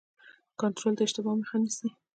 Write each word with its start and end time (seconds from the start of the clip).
کنټرول 0.59 0.93
د 0.95 0.99
اشتباه 1.07 1.35
مخه 1.39 1.55
نیسي 1.63 1.87